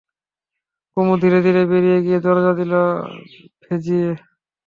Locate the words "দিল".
2.59-2.73